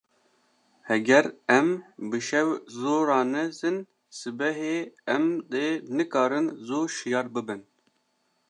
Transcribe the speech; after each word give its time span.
Heger 0.87 1.25
em 1.57 1.69
bi 2.09 2.19
şev 2.27 2.49
zû 2.79 2.95
ranezin, 3.07 3.77
sibehê 4.17 4.77
em 5.15 5.25
dê 5.51 5.67
nikarin 5.97 6.47
zû 6.67 6.79
şiyar 6.97 7.27
bibin. 7.33 7.61